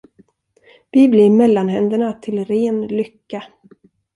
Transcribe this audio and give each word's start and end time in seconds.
Vi 0.91 1.07
blir 1.09 1.29
mellanhänderna 1.29 2.13
till 2.13 2.45
ren 2.45 2.87
lycka. 2.87 3.43